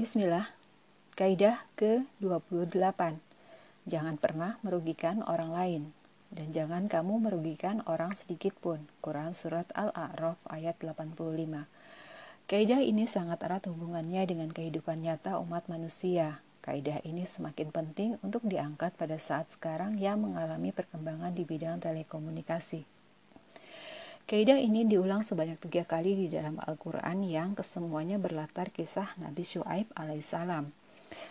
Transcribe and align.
Bismillah, 0.00 0.48
kaidah 1.12 1.60
ke-28. 1.76 3.20
Jangan 3.84 4.16
pernah 4.16 4.56
merugikan 4.64 5.20
orang 5.28 5.52
lain, 5.52 5.82
dan 6.32 6.56
jangan 6.56 6.88
kamu 6.88 7.28
merugikan 7.28 7.84
orang 7.84 8.16
sedikit 8.16 8.56
pun. 8.64 8.80
Quran 9.04 9.36
Surat 9.36 9.68
Al-A'raf 9.76 10.40
ayat 10.48 10.80
85. 10.80 11.68
Kaidah 12.48 12.80
ini 12.80 13.04
sangat 13.04 13.44
erat 13.44 13.68
hubungannya 13.68 14.24
dengan 14.24 14.48
kehidupan 14.48 15.04
nyata 15.04 15.36
umat 15.36 15.68
manusia. 15.68 16.40
Kaidah 16.64 17.04
ini 17.04 17.28
semakin 17.28 17.68
penting 17.68 18.16
untuk 18.24 18.40
diangkat 18.48 18.96
pada 18.96 19.20
saat 19.20 19.52
sekarang 19.52 20.00
yang 20.00 20.24
mengalami 20.24 20.72
perkembangan 20.72 21.36
di 21.36 21.44
bidang 21.44 21.76
telekomunikasi. 21.76 22.99
Kaidah 24.30 24.62
ini 24.62 24.86
diulang 24.86 25.26
sebanyak 25.26 25.58
tiga 25.58 25.82
kali 25.82 26.14
di 26.14 26.26
dalam 26.30 26.54
Al-Quran 26.62 27.26
yang 27.26 27.58
kesemuanya 27.58 28.14
berlatar 28.14 28.70
kisah 28.70 29.10
Nabi 29.18 29.42
Shu'aib 29.42 29.90
alaihissalam. 29.98 30.70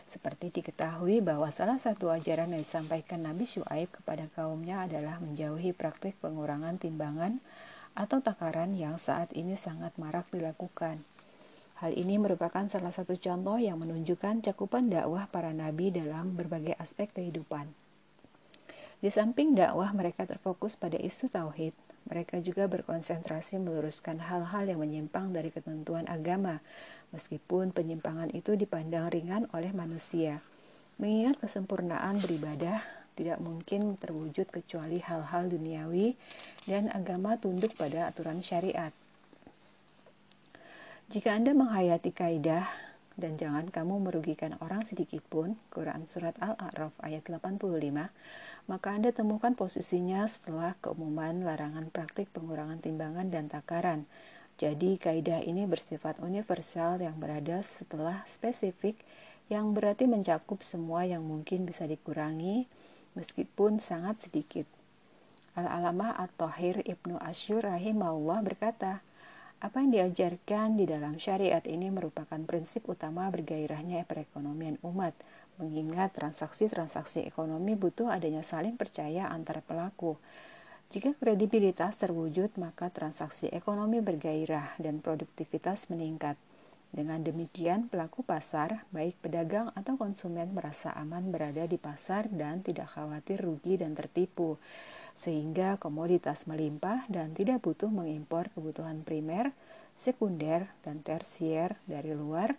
Seperti 0.03 0.51
diketahui 0.51 1.23
bahwa 1.23 1.47
salah 1.47 1.79
satu 1.79 2.11
ajaran 2.11 2.51
yang 2.51 2.59
disampaikan 2.59 3.23
Nabi 3.23 3.47
Shu'aib 3.47 3.87
kepada 3.87 4.27
kaumnya 4.35 4.83
adalah 4.83 5.15
menjauhi 5.23 5.71
praktik 5.71 6.19
pengurangan 6.19 6.75
timbangan 6.75 7.39
atau 7.95 8.19
takaran 8.19 8.75
yang 8.75 8.99
saat 8.99 9.31
ini 9.31 9.55
sangat 9.55 9.95
marak 9.95 10.27
dilakukan. 10.35 10.99
Hal 11.79 11.95
ini 11.95 12.19
merupakan 12.19 12.67
salah 12.67 12.91
satu 12.91 13.15
contoh 13.15 13.55
yang 13.63 13.79
menunjukkan 13.79 14.43
cakupan 14.43 14.91
dakwah 14.91 15.31
para 15.31 15.55
nabi 15.55 15.87
dalam 15.87 16.35
berbagai 16.35 16.75
aspek 16.75 17.07
kehidupan. 17.15 17.71
Di 18.99 19.07
samping 19.07 19.55
dakwah 19.55 19.95
mereka 19.95 20.27
terfokus 20.27 20.75
pada 20.75 20.99
isu 20.99 21.31
tauhid, 21.31 21.71
mereka 22.09 22.41
juga 22.41 22.65
berkonsentrasi 22.65 23.61
meluruskan 23.61 24.17
hal-hal 24.17 24.65
yang 24.65 24.81
menyimpang 24.81 25.29
dari 25.29 25.53
ketentuan 25.53 26.09
agama, 26.09 26.57
meskipun 27.13 27.69
penyimpangan 27.69 28.33
itu 28.33 28.57
dipandang 28.57 29.13
ringan 29.13 29.45
oleh 29.53 29.69
manusia. 29.69 30.41
Mengingat 30.97 31.37
kesempurnaan 31.37 32.17
beribadah 32.17 32.81
tidak 33.13 33.37
mungkin 33.37 33.93
terwujud 34.01 34.49
kecuali 34.49 34.97
hal-hal 35.05 35.53
duniawi 35.53 36.17
dan 36.65 36.89
agama 36.89 37.37
tunduk 37.37 37.77
pada 37.77 38.09
aturan 38.09 38.41
syariat. 38.41 38.89
Jika 41.13 41.37
Anda 41.37 41.53
menghayati 41.53 42.09
kaidah 42.09 42.88
dan 43.19 43.35
jangan 43.35 43.67
kamu 43.67 43.99
merugikan 43.99 44.55
orang 44.63 44.87
sedikit 44.87 45.19
pun, 45.27 45.59
Quran 45.69 46.07
Surat 46.07 46.33
Al-A'raf 46.39 46.95
ayat 47.03 47.27
85, 47.27 48.09
maka 48.71 48.87
Anda 48.89 49.11
temukan 49.11 49.53
posisinya 49.53 50.23
setelah 50.25 50.79
keumuman 50.79 51.43
larangan 51.43 51.91
praktik 51.91 52.31
pengurangan 52.31 52.79
timbangan 52.79 53.27
dan 53.27 53.51
takaran. 53.51 54.07
Jadi, 54.55 54.95
kaidah 54.95 55.43
ini 55.43 55.67
bersifat 55.67 56.23
universal 56.23 57.03
yang 57.03 57.19
berada 57.19 57.59
setelah 57.59 58.23
spesifik 58.23 58.99
yang 59.51 59.75
berarti 59.75 60.07
mencakup 60.07 60.63
semua 60.63 61.03
yang 61.03 61.25
mungkin 61.25 61.67
bisa 61.67 61.83
dikurangi 61.83 62.69
meskipun 63.17 63.81
sangat 63.81 64.29
sedikit. 64.29 64.67
Al-Alamah 65.57 66.15
At-Tahir 66.15 66.85
Ibnu 66.85 67.19
Asyur 67.19 67.65
rahimahullah 67.65 68.39
berkata, 68.45 69.01
apa 69.59 69.83
yang 69.83 69.91
diajarkan 69.91 70.79
di 70.79 70.87
dalam 70.87 71.19
syariat 71.19 71.59
ini 71.67 71.91
merupakan 71.91 72.39
prinsip 72.47 72.87
utama 72.87 73.27
bergairahnya 73.27 74.07
perekonomian 74.07 74.79
umat, 74.87 75.11
mengingat 75.59 76.15
transaksi-transaksi 76.15 77.27
ekonomi 77.27 77.75
butuh 77.75 78.07
adanya 78.07 78.39
saling 78.39 78.79
percaya 78.79 79.27
antar 79.27 79.59
pelaku. 79.59 80.15
Jika 80.95 81.11
kredibilitas 81.19 81.99
terwujud, 81.99 82.55
maka 82.55 82.87
transaksi 82.87 83.51
ekonomi 83.51 83.99
bergairah 83.99 84.79
dan 84.79 85.03
produktivitas 85.03 85.91
meningkat. 85.91 86.39
Dengan 86.89 87.21
demikian, 87.21 87.91
pelaku 87.91 88.23
pasar, 88.25 88.87
baik 88.95 89.19
pedagang 89.21 89.75
atau 89.75 89.99
konsumen, 89.99 90.55
merasa 90.55 90.89
aman 90.95 91.29
berada 91.29 91.67
di 91.67 91.77
pasar 91.77 92.31
dan 92.31 92.63
tidak 92.63 92.95
khawatir 92.95 93.43
rugi 93.43 93.77
dan 93.77 93.93
tertipu 93.93 94.57
sehingga 95.19 95.75
komoditas 95.75 96.47
melimpah 96.47 97.03
dan 97.11 97.35
tidak 97.35 97.59
butuh 97.67 97.91
mengimpor 97.91 98.47
kebutuhan 98.55 99.03
primer, 99.03 99.51
sekunder, 99.91 100.71
dan 100.79 101.03
tersier 101.03 101.75
dari 101.83 102.15
luar, 102.15 102.55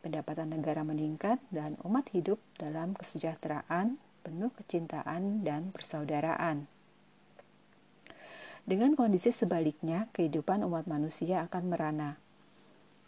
pendapatan 0.00 0.56
negara 0.56 0.80
meningkat, 0.88 1.36
dan 1.52 1.76
umat 1.84 2.08
hidup 2.16 2.40
dalam 2.56 2.96
kesejahteraan, 2.96 4.00
penuh 4.24 4.48
kecintaan, 4.56 5.44
dan 5.44 5.68
persaudaraan. 5.68 6.64
Dengan 8.64 8.96
kondisi 8.96 9.28
sebaliknya, 9.28 10.08
kehidupan 10.16 10.64
umat 10.64 10.88
manusia 10.88 11.44
akan 11.44 11.68
merana. 11.68 12.16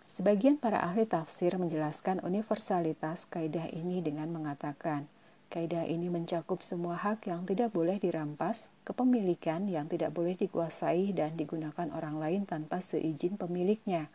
Sebagian 0.05 0.61
para 0.61 0.85
ahli 0.85 1.09
tafsir 1.09 1.57
menjelaskan 1.57 2.21
universalitas 2.21 3.25
kaidah 3.33 3.65
ini 3.73 4.05
dengan 4.05 4.29
mengatakan– 4.29 5.09
Kaidah 5.51 5.83
ini 5.83 6.07
mencakup 6.07 6.63
semua 6.63 6.95
hak 6.95 7.27
yang 7.27 7.43
tidak 7.43 7.75
boleh 7.75 7.99
dirampas, 7.99 8.71
kepemilikan 8.87 9.67
yang 9.67 9.91
tidak 9.91 10.15
boleh 10.15 10.39
dikuasai 10.39 11.11
dan 11.11 11.35
digunakan 11.35 11.91
orang 11.91 12.23
lain 12.23 12.43
tanpa 12.47 12.79
seizin 12.79 13.35
pemiliknya. 13.35 14.07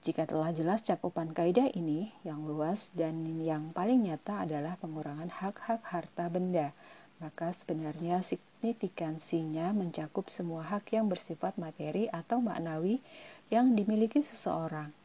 Jika 0.00 0.24
telah 0.24 0.48
jelas 0.56 0.80
cakupan 0.80 1.36
kaidah 1.36 1.68
ini, 1.76 2.16
yang 2.24 2.48
luas 2.48 2.88
dan 2.96 3.28
yang 3.44 3.76
paling 3.76 4.08
nyata 4.08 4.48
adalah 4.48 4.80
pengurangan 4.80 5.28
hak-hak 5.28 5.84
harta 5.84 6.32
benda, 6.32 6.72
maka 7.20 7.52
sebenarnya 7.52 8.24
signifikansinya 8.24 9.76
mencakup 9.76 10.32
semua 10.32 10.64
hak 10.64 10.96
yang 10.96 11.12
bersifat 11.12 11.60
materi 11.60 12.08
atau 12.08 12.40
maknawi 12.40 13.04
yang 13.52 13.76
dimiliki 13.76 14.24
seseorang. 14.24 14.96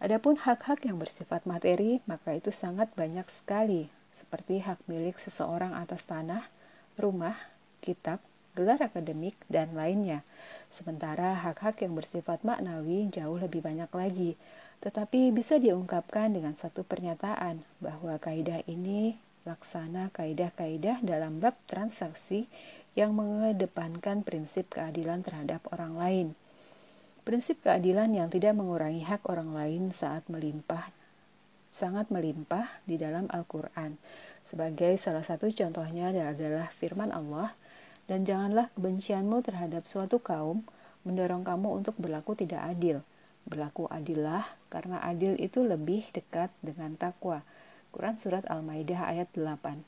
Adapun 0.00 0.40
hak-hak 0.40 0.88
yang 0.88 0.96
bersifat 0.96 1.44
materi, 1.44 2.00
maka 2.08 2.32
itu 2.32 2.48
sangat 2.48 2.88
banyak 2.96 3.28
sekali, 3.28 3.92
seperti 4.14 4.62
hak 4.62 4.78
milik 4.86 5.18
seseorang 5.18 5.74
atas 5.74 6.06
tanah, 6.06 6.46
rumah, 6.94 7.34
kitab, 7.82 8.22
gelar 8.54 8.78
akademik, 8.78 9.34
dan 9.50 9.74
lainnya. 9.74 10.22
Sementara 10.70 11.34
hak-hak 11.34 11.82
yang 11.82 11.98
bersifat 11.98 12.46
maknawi 12.46 13.10
jauh 13.10 13.36
lebih 13.36 13.66
banyak 13.66 13.90
lagi, 13.90 14.38
tetapi 14.78 15.34
bisa 15.34 15.58
diungkapkan 15.58 16.30
dengan 16.30 16.54
satu 16.54 16.86
pernyataan 16.86 17.66
bahwa 17.82 18.14
kaidah 18.22 18.62
ini 18.70 19.18
laksana 19.44 20.08
kaidah-kaidah 20.14 21.04
dalam 21.04 21.42
bab 21.42 21.58
transaksi 21.68 22.48
yang 22.94 23.12
mengedepankan 23.12 24.22
prinsip 24.22 24.70
keadilan 24.72 25.26
terhadap 25.26 25.66
orang 25.74 25.98
lain. 25.98 26.28
Prinsip 27.26 27.58
keadilan 27.64 28.14
yang 28.14 28.28
tidak 28.30 28.54
mengurangi 28.54 29.02
hak 29.02 29.26
orang 29.26 29.56
lain 29.56 29.90
saat 29.90 30.24
melimpah 30.30 30.92
sangat 31.74 32.06
melimpah 32.14 32.70
di 32.86 32.94
dalam 32.94 33.26
Al-Quran. 33.34 33.98
Sebagai 34.46 34.94
salah 34.94 35.26
satu 35.26 35.50
contohnya 35.50 36.14
adalah 36.14 36.70
firman 36.70 37.10
Allah, 37.10 37.50
dan 38.06 38.22
janganlah 38.22 38.70
kebencianmu 38.78 39.42
terhadap 39.42 39.82
suatu 39.82 40.22
kaum 40.22 40.62
mendorong 41.02 41.42
kamu 41.42 41.82
untuk 41.82 41.98
berlaku 41.98 42.38
tidak 42.38 42.62
adil. 42.62 43.02
Berlaku 43.42 43.90
adillah, 43.90 44.46
karena 44.70 45.02
adil 45.02 45.34
itu 45.34 45.66
lebih 45.66 46.06
dekat 46.14 46.54
dengan 46.62 46.94
takwa. 46.94 47.42
Quran 47.90 48.22
Surat 48.22 48.46
Al-Maidah 48.46 49.10
ayat 49.10 49.34
8 49.34 49.82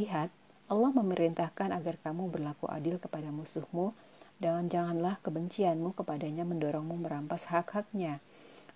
Lihat, 0.00 0.32
Allah 0.72 0.90
memerintahkan 0.94 1.76
agar 1.76 2.00
kamu 2.00 2.32
berlaku 2.32 2.64
adil 2.72 2.96
kepada 2.96 3.28
musuhmu, 3.28 3.92
dan 4.40 4.72
janganlah 4.72 5.20
kebencianmu 5.20 5.92
kepadanya 5.92 6.48
mendorongmu 6.48 6.96
merampas 6.96 7.44
hak-haknya. 7.52 8.24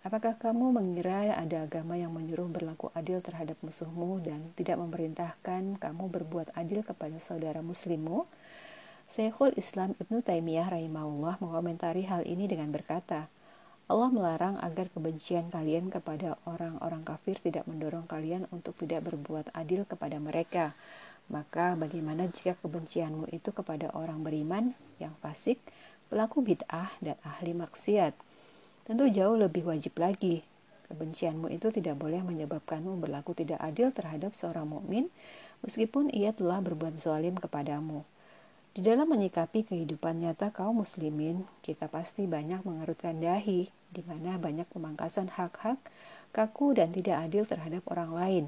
Apakah 0.05 0.37
kamu 0.37 0.69
mengira 0.69 1.33
ada 1.33 1.65
agama 1.65 1.97
yang 1.97 2.13
menyuruh 2.13 2.45
berlaku 2.53 2.93
adil 2.93 3.25
terhadap 3.25 3.57
musuhmu 3.65 4.21
dan 4.21 4.53
tidak 4.53 4.77
memerintahkan 4.77 5.81
kamu 5.81 6.05
berbuat 6.13 6.53
adil 6.61 6.85
kepada 6.85 7.17
saudara 7.17 7.65
muslimmu? 7.65 8.29
Syekhul 9.09 9.57
Islam 9.57 9.97
Ibnu 9.97 10.21
Taimiyah 10.21 10.69
rahimahullah 10.69 11.41
mengomentari 11.41 12.05
hal 12.05 12.21
ini 12.29 12.45
dengan 12.45 12.69
berkata, 12.69 13.33
Allah 13.89 14.13
melarang 14.13 14.61
agar 14.61 14.93
kebencian 14.93 15.49
kalian 15.49 15.89
kepada 15.89 16.37
orang-orang 16.45 17.01
kafir 17.01 17.41
tidak 17.41 17.65
mendorong 17.65 18.05
kalian 18.05 18.45
untuk 18.53 18.77
tidak 18.77 19.09
berbuat 19.09 19.57
adil 19.57 19.89
kepada 19.89 20.21
mereka. 20.21 20.77
Maka 21.33 21.81
bagaimana 21.81 22.29
jika 22.29 22.61
kebencianmu 22.61 23.33
itu 23.33 23.57
kepada 23.57 23.89
orang 23.97 24.21
beriman 24.21 24.77
yang 25.01 25.17
fasik, 25.25 25.57
pelaku 26.13 26.45
bid'ah 26.45 26.93
dan 27.01 27.17
ahli 27.25 27.57
maksiat? 27.57 28.34
Tentu 28.85 29.09
jauh 29.09 29.37
lebih 29.37 29.65
wajib 29.65 29.97
lagi. 29.97 30.45
Kebencianmu 30.89 31.49
itu 31.49 31.73
tidak 31.73 31.97
boleh 31.97 32.21
menyebabkanmu 32.21 33.01
berlaku 33.01 33.33
tidak 33.33 33.61
adil 33.65 33.89
terhadap 33.91 34.37
seorang 34.37 34.69
mukmin 34.69 35.09
meskipun 35.65 36.13
ia 36.13 36.37
telah 36.37 36.61
berbuat 36.61 37.01
zalim 37.01 37.41
kepadamu. 37.41 38.05
Di 38.75 38.83
dalam 38.83 39.07
menyikapi 39.07 39.65
kehidupan 39.65 40.19
nyata 40.21 40.51
kaum 40.51 40.83
muslimin, 40.83 41.47
kita 41.63 41.87
pasti 41.87 42.27
banyak 42.27 42.67
mengerutkan 42.67 43.17
dahi, 43.23 43.71
di 43.71 44.03
mana 44.03 44.35
banyak 44.35 44.67
pemangkasan 44.67 45.31
hak-hak, 45.31 45.79
kaku 46.35 46.75
dan 46.75 46.91
tidak 46.91 47.23
adil 47.23 47.47
terhadap 47.47 47.87
orang 47.87 48.11
lain, 48.11 48.45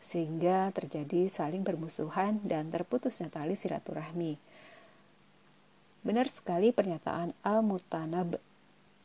sehingga 0.00 0.72
terjadi 0.72 1.28
saling 1.28 1.60
bermusuhan 1.60 2.40
dan 2.40 2.72
terputusnya 2.72 3.28
tali 3.28 3.52
silaturahmi. 3.52 4.40
Benar 6.00 6.32
sekali 6.32 6.72
pernyataan 6.72 7.36
Al-Mutanab 7.44 8.40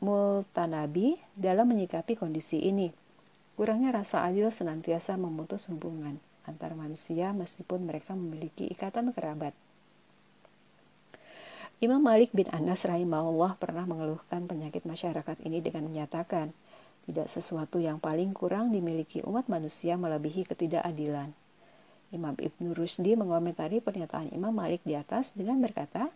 Multanabi 0.01 1.21
dalam 1.37 1.69
menyikapi 1.69 2.17
kondisi 2.17 2.57
ini. 2.57 2.89
Kurangnya 3.53 3.93
rasa 3.93 4.25
adil 4.25 4.49
senantiasa 4.49 5.13
memutus 5.15 5.69
hubungan 5.69 6.17
antar 6.45 6.73
manusia 6.73 7.29
meskipun 7.37 7.85
mereka 7.85 8.17
memiliki 8.17 8.65
ikatan 8.69 9.13
kerabat. 9.13 9.53
Imam 11.81 11.97
Malik 11.97 12.29
bin 12.33 12.45
Anas 12.53 12.85
rahimahullah 12.85 13.57
pernah 13.57 13.89
mengeluhkan 13.89 14.45
penyakit 14.45 14.85
masyarakat 14.85 15.37
ini 15.41 15.65
dengan 15.65 15.89
menyatakan, 15.89 16.53
tidak 17.09 17.25
sesuatu 17.25 17.81
yang 17.81 17.97
paling 17.97 18.37
kurang 18.37 18.69
dimiliki 18.69 19.25
umat 19.25 19.49
manusia 19.49 19.97
melebihi 19.97 20.45
ketidakadilan. 20.45 21.33
Imam 22.13 22.37
Ibn 22.37 22.77
Rusdi 22.77 23.17
mengomentari 23.17 23.81
pernyataan 23.81 24.29
Imam 24.29 24.53
Malik 24.53 24.85
di 24.85 24.93
atas 24.93 25.33
dengan 25.33 25.57
berkata, 25.57 26.13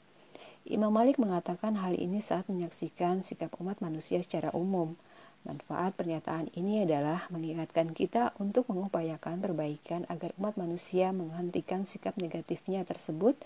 Imam 0.66 0.90
Malik 0.90 1.22
mengatakan 1.22 1.78
hal 1.78 1.94
ini 1.94 2.20
saat 2.20 2.50
menyaksikan 2.50 3.22
sikap 3.22 3.54
umat 3.62 3.80
manusia 3.86 4.18
secara 4.20 4.50
umum. 4.52 4.98
Manfaat 5.46 5.94
pernyataan 5.94 6.50
ini 6.58 6.82
adalah 6.82 7.30
mengingatkan 7.30 7.94
kita 7.94 8.34
untuk 8.42 8.66
mengupayakan 8.74 9.40
perbaikan 9.40 10.10
agar 10.10 10.34
umat 10.42 10.58
manusia 10.58 11.14
menghentikan 11.14 11.86
sikap 11.86 12.18
negatifnya 12.18 12.82
tersebut 12.82 13.38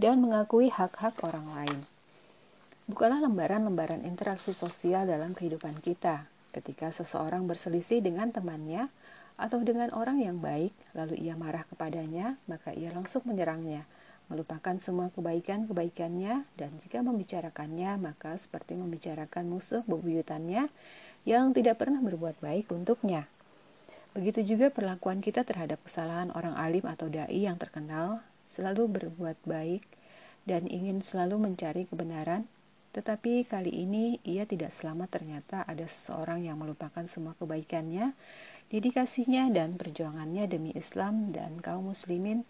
dan 0.00 0.24
mengakui 0.24 0.72
hak-hak 0.72 1.20
orang 1.20 1.44
lain. 1.52 1.78
Bukanlah 2.88 3.20
lembaran-lembaran 3.20 4.08
interaksi 4.08 4.56
sosial 4.56 5.04
dalam 5.04 5.36
kehidupan 5.36 5.76
kita, 5.84 6.32
Ketika 6.52 6.92
seseorang 6.92 7.48
berselisih 7.48 8.04
dengan 8.04 8.28
temannya 8.28 8.92
atau 9.40 9.64
dengan 9.64 9.88
orang 9.96 10.20
yang 10.20 10.36
baik, 10.36 10.76
lalu 10.92 11.16
ia 11.16 11.32
marah 11.32 11.64
kepadanya, 11.64 12.36
maka 12.44 12.76
ia 12.76 12.92
langsung 12.92 13.24
menyerangnya, 13.24 13.88
melupakan 14.32 14.72
semua 14.80 15.12
kebaikan-kebaikannya, 15.12 16.48
dan 16.56 16.70
jika 16.80 17.04
membicarakannya, 17.04 18.00
maka 18.00 18.32
seperti 18.40 18.72
membicarakan 18.72 19.52
musuh 19.52 19.84
bebuyutannya 19.84 20.72
yang 21.28 21.52
tidak 21.52 21.84
pernah 21.84 22.00
berbuat 22.00 22.40
baik 22.40 22.72
untuknya. 22.72 23.28
Begitu 24.16 24.56
juga 24.56 24.72
perlakuan 24.72 25.20
kita 25.20 25.44
terhadap 25.44 25.84
kesalahan 25.84 26.32
orang 26.32 26.56
alim 26.56 26.84
atau 26.88 27.12
dai 27.12 27.44
yang 27.44 27.60
terkenal, 27.60 28.24
selalu 28.48 28.88
berbuat 28.88 29.36
baik 29.44 29.84
dan 30.48 30.68
ingin 30.68 31.00
selalu 31.00 31.40
mencari 31.40 31.88
kebenaran, 31.88 32.44
tetapi 32.92 33.48
kali 33.48 33.72
ini 33.72 34.20
ia 34.20 34.44
tidak 34.44 34.68
selamat 34.68 35.08
ternyata 35.16 35.64
ada 35.64 35.88
seseorang 35.88 36.44
yang 36.44 36.60
melupakan 36.60 37.08
semua 37.08 37.32
kebaikannya, 37.40 38.12
dedikasinya 38.68 39.48
dan 39.48 39.80
perjuangannya 39.80 40.44
demi 40.44 40.76
Islam 40.76 41.32
dan 41.32 41.56
kaum 41.64 41.88
muslimin 41.88 42.44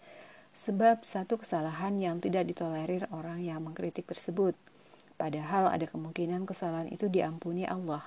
sebab 0.53 1.01
satu 1.01 1.41
kesalahan 1.41 1.97
yang 1.97 2.21
tidak 2.21 2.45
ditolerir 2.45 3.09
orang 3.09 3.41
yang 3.41 3.65
mengkritik 3.65 4.05
tersebut. 4.05 4.53
Padahal 5.17 5.69
ada 5.69 5.85
kemungkinan 5.89 6.45
kesalahan 6.45 6.89
itu 6.89 7.09
diampuni 7.09 7.65
Allah. 7.65 8.05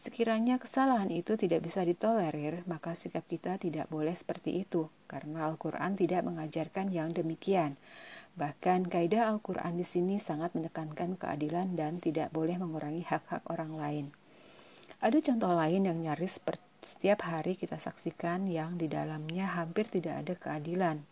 Sekiranya 0.00 0.56
kesalahan 0.56 1.12
itu 1.12 1.36
tidak 1.36 1.68
bisa 1.68 1.84
ditolerir, 1.84 2.64
maka 2.64 2.96
sikap 2.96 3.20
kita 3.28 3.60
tidak 3.60 3.84
boleh 3.92 4.16
seperti 4.16 4.64
itu, 4.64 4.88
karena 5.04 5.44
Al-Quran 5.44 5.92
tidak 5.92 6.24
mengajarkan 6.24 6.88
yang 6.88 7.12
demikian. 7.12 7.76
Bahkan 8.32 8.88
kaidah 8.88 9.28
Al-Quran 9.28 9.76
di 9.76 9.84
sini 9.84 10.16
sangat 10.16 10.56
menekankan 10.56 11.20
keadilan 11.20 11.76
dan 11.76 12.00
tidak 12.00 12.32
boleh 12.32 12.56
mengurangi 12.56 13.04
hak-hak 13.04 13.44
orang 13.52 13.76
lain. 13.76 14.06
Ada 15.04 15.20
contoh 15.20 15.52
lain 15.52 15.84
yang 15.84 16.00
nyaris 16.00 16.40
setiap 16.80 17.28
hari 17.28 17.60
kita 17.60 17.76
saksikan 17.76 18.48
yang 18.48 18.80
di 18.80 18.88
dalamnya 18.88 19.52
hampir 19.52 19.84
tidak 19.84 20.24
ada 20.24 20.32
keadilan, 20.32 21.04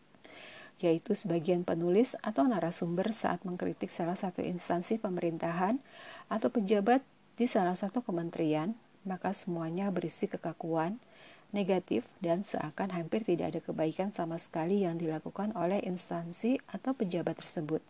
yaitu 0.78 1.14
sebagian 1.18 1.66
penulis 1.66 2.14
atau 2.22 2.46
narasumber 2.46 3.10
saat 3.10 3.42
mengkritik 3.42 3.90
salah 3.90 4.14
satu 4.14 4.42
instansi 4.42 4.98
pemerintahan 5.02 5.82
atau 6.30 6.48
pejabat 6.50 7.02
di 7.34 7.46
salah 7.46 7.74
satu 7.74 8.02
kementerian, 8.02 8.74
maka 9.06 9.30
semuanya 9.30 9.90
berisi 9.94 10.26
kekakuan, 10.26 10.98
negatif 11.54 12.04
dan 12.20 12.44
seakan 12.44 12.92
hampir 12.92 13.24
tidak 13.24 13.56
ada 13.56 13.60
kebaikan 13.62 14.10
sama 14.12 14.36
sekali 14.36 14.84
yang 14.84 15.00
dilakukan 15.00 15.54
oleh 15.56 15.80
instansi 15.82 16.60
atau 16.68 16.92
pejabat 16.92 17.40
tersebut. 17.40 17.80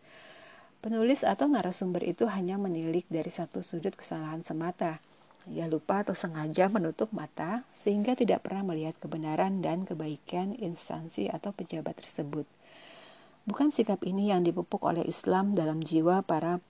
Penulis 0.79 1.27
atau 1.27 1.51
narasumber 1.51 2.07
itu 2.07 2.31
hanya 2.31 2.55
menilik 2.55 3.03
dari 3.11 3.35
satu 3.35 3.67
sudut 3.67 3.99
kesalahan 3.99 4.47
semata. 4.47 5.03
Ia 5.49 5.65
lupa 5.65 6.05
atau 6.05 6.13
sengaja 6.13 6.69
menutup 6.69 7.09
mata 7.17 7.65
sehingga 7.73 8.13
tidak 8.13 8.45
pernah 8.45 8.69
melihat 8.69 9.01
kebenaran 9.01 9.65
dan 9.65 9.89
kebaikan 9.89 10.53
instansi 10.53 11.33
atau 11.33 11.57
pejabat 11.57 11.97
tersebut. 11.97 12.45
Bukan 13.49 13.73
sikap 13.73 14.05
ini 14.05 14.29
yang 14.29 14.45
dipupuk 14.45 14.85
oleh 14.85 15.01
Islam 15.09 15.57
dalam 15.57 15.81
jiwa 15.81 16.21
para 16.21 16.61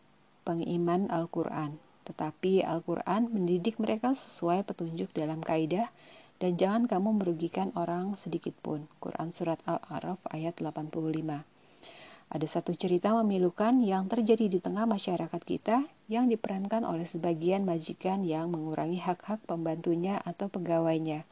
pengiman 0.46 1.10
Al-Quran, 1.10 1.75
tetapi 2.06 2.62
Al-Quran 2.62 3.34
mendidik 3.34 3.82
mereka 3.82 4.14
sesuai 4.14 4.62
petunjuk 4.62 5.10
dalam 5.10 5.42
kaidah 5.42 5.90
dan 6.38 6.54
jangan 6.54 6.86
kamu 6.86 7.19
merugikan 7.19 7.75
orang 7.75 8.14
sedikit 8.14 8.54
pun. 8.62 8.86
Quran 9.02 9.34
Surat 9.34 9.58
Al-A'raf 9.66 10.22
ayat 10.30 10.54
85 10.62 11.42
Ada 12.30 12.46
satu 12.46 12.70
cerita 12.78 13.10
memilukan 13.19 13.82
yang 13.82 14.06
terjadi 14.06 14.46
di 14.46 14.62
tengah 14.62 14.86
masyarakat 14.86 15.42
kita 15.42 15.82
yang 16.08 16.32
diperankan 16.32 16.88
oleh 16.88 17.05
sebagian 17.05 17.69
majikan 17.69 18.25
yang 18.25 18.49
mengurangi 18.49 18.96
hak-hak 18.96 19.44
pembantunya 19.44 20.19
atau 20.25 20.49
pegawainya. 20.49 21.28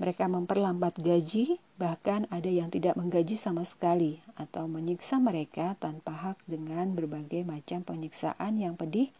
Mereka 0.00 0.30
memperlambat 0.30 0.96
gaji, 0.96 1.60
bahkan 1.76 2.24
ada 2.32 2.48
yang 2.48 2.72
tidak 2.72 2.96
menggaji 2.96 3.36
sama 3.36 3.68
sekali, 3.68 4.24
atau 4.38 4.64
menyiksa 4.64 5.20
mereka 5.20 5.76
tanpa 5.76 6.14
hak 6.14 6.38
dengan 6.48 6.96
berbagai 6.96 7.44
macam 7.44 7.84
penyiksaan 7.84 8.56
yang 8.56 8.78
pedih 8.78 9.12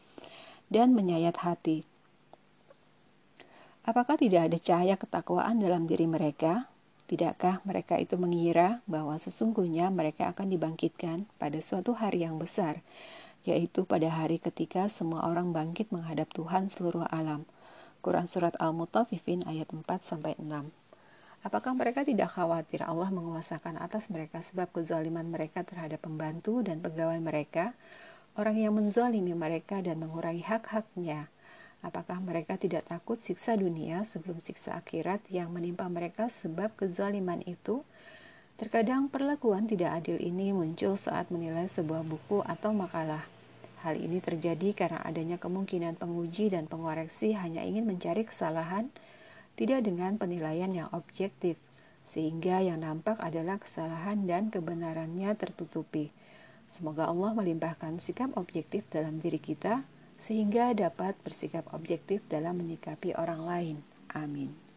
dan 0.73 0.97
menyayat 0.97 1.37
hati. 1.45 1.85
Apakah 3.83 4.21
tidak 4.21 4.53
ada 4.53 4.59
cahaya 4.61 4.95
ketakwaan 4.95 5.59
dalam 5.59 5.85
diri 5.89 6.07
mereka? 6.07 6.71
Tidakkah 7.09 7.65
mereka 7.65 7.97
itu 7.97 8.21
mengira 8.21 8.85
bahwa 8.85 9.17
sesungguhnya 9.17 9.89
mereka 9.89 10.29
akan 10.29 10.53
dibangkitkan 10.53 11.25
pada 11.41 11.57
suatu 11.59 11.97
hari 11.97 12.21
yang 12.23 12.37
besar, 12.37 12.85
yaitu 13.47 13.87
pada 13.87 14.11
hari 14.11 14.43
ketika 14.43 14.91
semua 14.91 15.27
orang 15.27 15.55
bangkit 15.55 15.91
menghadap 15.95 16.31
Tuhan 16.35 16.73
seluruh 16.73 17.07
alam. 17.11 17.47
Quran 18.03 18.31
Surat 18.31 18.55
Al-Mutaffifin 18.63 19.43
ayat 19.47 19.71
4-6 19.75 20.39
Apakah 21.43 21.73
mereka 21.75 22.03
tidak 22.03 22.35
khawatir 22.35 22.83
Allah 22.83 23.11
menguasakan 23.15 23.79
atas 23.79 24.11
mereka 24.11 24.43
sebab 24.43 24.71
kezaliman 24.75 25.31
mereka 25.31 25.63
terhadap 25.63 26.03
pembantu 26.03 26.67
dan 26.67 26.83
pegawai 26.83 27.19
mereka, 27.23 27.75
orang 28.35 28.59
yang 28.59 28.75
menzalimi 28.75 29.35
mereka 29.35 29.79
dan 29.79 30.03
mengurangi 30.03 30.43
hak-haknya, 30.43 31.31
Apakah 31.79 32.19
mereka 32.19 32.59
tidak 32.59 32.91
takut 32.91 33.23
siksa 33.23 33.55
dunia 33.55 34.03
sebelum 34.03 34.43
siksa 34.43 34.75
akhirat 34.75 35.23
yang 35.31 35.55
menimpa 35.55 35.87
mereka 35.87 36.27
sebab 36.27 36.75
kezaliman 36.75 37.39
itu? 37.47 37.87
Terkadang 38.59 39.07
perlakuan 39.07 39.71
tidak 39.71 40.03
adil 40.03 40.19
ini 40.19 40.51
muncul 40.51 40.99
saat 40.99 41.31
menilai 41.31 41.71
sebuah 41.71 42.03
buku 42.03 42.43
atau 42.43 42.75
makalah. 42.75 43.23
Hal 43.87 43.95
ini 43.95 44.19
terjadi 44.19 44.75
karena 44.75 44.99
adanya 45.07 45.39
kemungkinan 45.39 46.03
penguji 46.03 46.51
dan 46.51 46.67
pengoreksi 46.67 47.39
hanya 47.39 47.63
ingin 47.63 47.87
mencari 47.87 48.27
kesalahan, 48.27 48.91
tidak 49.55 49.87
dengan 49.87 50.19
penilaian 50.19 50.71
yang 50.75 50.91
objektif, 50.91 51.55
sehingga 52.03 52.59
yang 52.59 52.83
nampak 52.83 53.21
adalah 53.23 53.63
kesalahan 53.63 54.27
dan 54.27 54.51
kebenarannya 54.51 55.31
tertutupi. 55.39 56.11
Semoga 56.69 57.09
Allah 57.09 57.33
melimpahkan 57.33 57.97
sikap 58.03 58.35
objektif 58.37 58.85
dalam 58.93 59.23
diri 59.23 59.41
kita 59.41 59.87
sehingga 60.19 60.75
dapat 60.75 61.15
bersikap 61.23 61.65
objektif 61.71 62.21
dalam 62.27 62.59
menyikapi 62.59 63.15
orang 63.15 63.43
lain. 63.47 63.77
Amin. 64.13 64.68